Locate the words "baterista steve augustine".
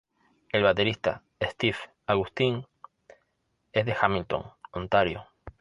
0.63-2.67